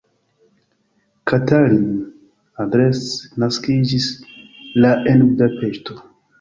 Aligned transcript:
Katalin 1.31 1.83
Andresz 2.65 3.05
naskiĝis 3.45 4.11
la 4.83 4.97
en 5.15 5.27
Budapeŝto. 5.31 6.03